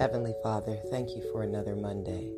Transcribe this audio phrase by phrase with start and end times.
[0.00, 2.32] Heavenly Father, thank you for another Monday.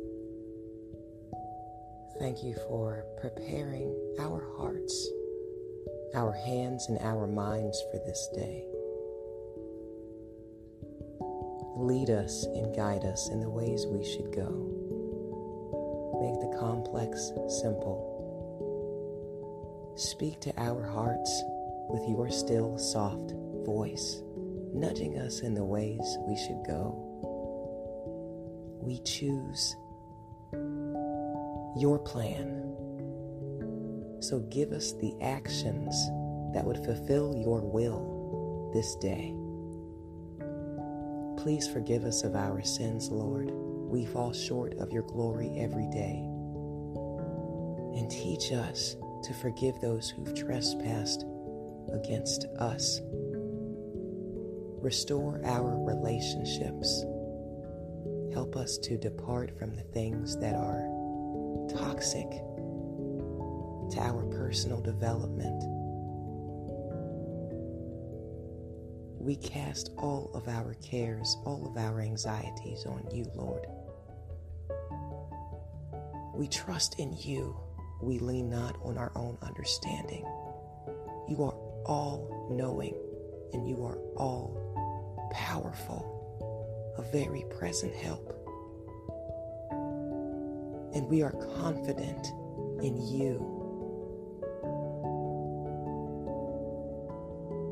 [2.19, 5.09] Thank you for preparing our hearts,
[6.13, 8.65] our hands, and our minds for this day.
[11.77, 14.51] Lead us and guide us in the ways we should go.
[16.19, 18.11] Make the complex simple.
[19.95, 21.43] Speak to our hearts
[21.87, 23.31] with your still, soft
[23.65, 24.21] voice,
[24.73, 27.12] nudging us in the ways we should go.
[28.83, 29.77] We choose
[31.77, 32.59] your plan.
[34.19, 35.95] So give us the actions
[36.53, 39.33] that would fulfill your will this day.
[41.41, 43.51] Please forgive us of our sins, Lord.
[43.51, 46.27] We fall short of your glory every day.
[47.97, 51.25] And teach us to forgive those who've trespassed
[51.93, 52.99] against us.
[54.81, 57.05] Restore our relationships.
[58.33, 60.89] Help us to depart from the things that are
[61.69, 62.29] toxic
[63.91, 65.63] to our personal development.
[69.19, 73.65] We cast all of our cares, all of our anxieties on you, Lord.
[76.33, 77.55] We trust in you.
[78.01, 80.25] We lean not on our own understanding.
[81.29, 81.53] You are
[81.85, 82.95] all knowing
[83.53, 84.59] and you are all
[85.31, 86.22] powerful,
[86.97, 88.29] a very present help.
[90.93, 92.27] And we are confident
[92.81, 93.49] in you.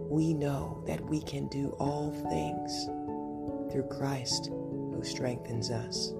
[0.09, 2.85] We know that we can do all things
[3.71, 6.13] through Christ who strengthens us.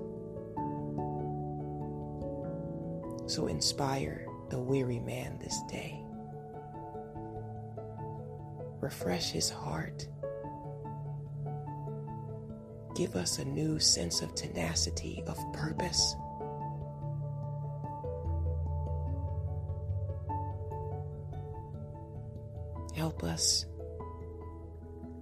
[3.27, 6.03] So inspire the weary man this day.
[8.79, 10.07] Refresh his heart.
[13.01, 16.15] Give us a new sense of tenacity, of purpose.
[22.95, 23.65] Help us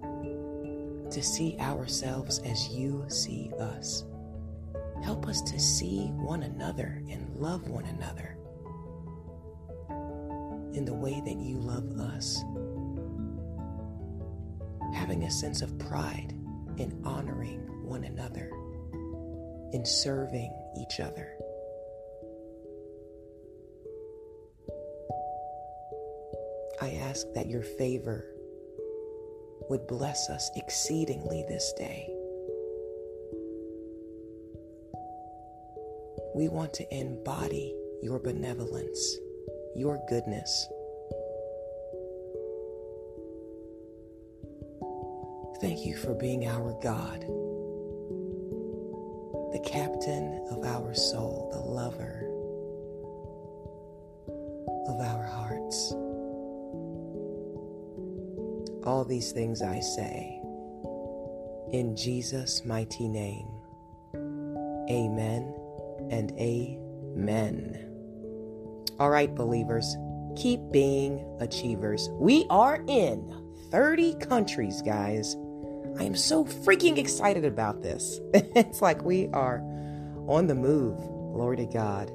[0.02, 4.04] to see ourselves as you see us.
[5.02, 8.36] Help us to see one another and love one another
[10.74, 12.44] in the way that you love us.
[14.94, 16.34] Having a sense of pride
[16.78, 18.50] in honoring one another,
[19.72, 21.32] in serving each other.
[26.80, 28.24] I ask that your favor
[29.68, 32.08] would bless us exceedingly this day.
[36.34, 39.18] We want to embody your benevolence,
[39.76, 40.68] your goodness.
[45.58, 47.20] Thank you for being our God,
[49.52, 52.26] the captain of our soul, the lover
[54.88, 55.92] of our hearts.
[58.86, 60.40] All these things I say
[61.72, 63.48] in Jesus' mighty name.
[64.90, 65.54] Amen
[66.10, 67.86] and amen.
[68.98, 69.96] All right, believers,
[70.36, 72.08] keep being achievers.
[72.12, 73.39] We are in
[73.70, 75.36] 30 countries, guys.
[75.98, 78.20] I am so freaking excited about this.
[78.34, 79.58] it's like we are
[80.26, 80.96] on the move.
[81.34, 82.10] Glory to God.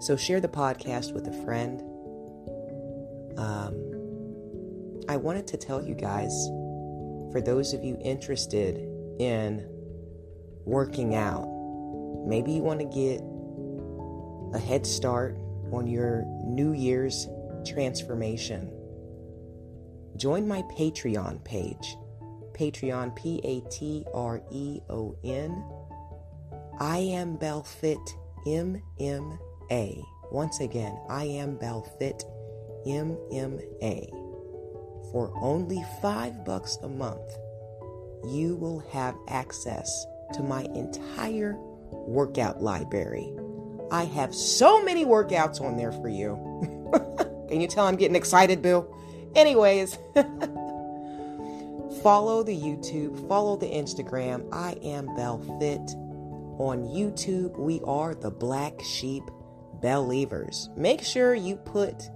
[0.00, 1.80] So share the podcast with a friend.
[3.38, 6.32] Um, I wanted to tell you guys,
[7.32, 8.76] for those of you interested
[9.18, 9.66] in
[10.64, 11.46] working out,
[12.26, 13.22] maybe you want to get
[14.54, 15.36] a head start
[15.72, 17.26] on your New Year's
[17.66, 18.72] transformation.
[20.18, 21.96] Join my Patreon page.
[22.52, 25.64] Patreon, P A T R E O N.
[26.80, 28.06] I am BellFit,
[28.46, 29.38] M M
[29.70, 30.02] A.
[30.30, 32.22] Once again, I am BellFit,
[32.86, 34.10] M M A
[35.12, 37.36] for only five bucks a month,
[38.24, 41.54] you will have access to my entire
[41.90, 43.32] workout library.
[43.90, 46.36] I have so many workouts on there for you.
[47.48, 48.94] Can you tell I'm getting excited, Bill?
[49.34, 49.98] Anyways,
[52.02, 54.48] follow the YouTube, follow the Instagram.
[54.52, 55.94] I am Bell Fit.
[56.58, 59.22] On YouTube, we are the Black Sheep
[59.80, 60.76] Bellievers.
[60.76, 62.10] Make sure you put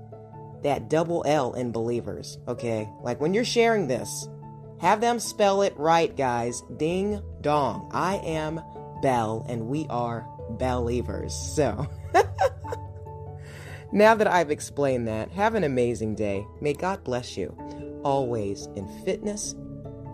[0.62, 2.88] that double L in believers, okay?
[3.02, 4.28] Like when you're sharing this,
[4.80, 6.62] have them spell it right, guys.
[6.76, 7.88] Ding dong.
[7.92, 8.60] I am
[9.00, 10.26] Bell, and we are
[10.58, 11.34] Believers.
[11.34, 11.86] So,
[13.92, 16.46] Now that I've explained that, have an amazing day.
[16.62, 17.54] May God bless you,
[18.02, 19.54] always in fitness,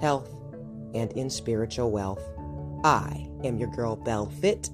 [0.00, 0.34] health,
[0.94, 2.22] and in spiritual wealth.
[2.82, 4.70] I am your girl, Bell Fit,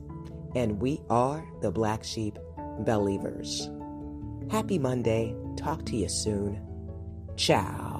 [0.54, 2.38] and we are the Black Sheep
[2.84, 3.70] Bellievers.
[4.50, 5.36] Happy Monday.
[5.56, 6.60] Talk to you soon.
[7.36, 7.93] Ciao.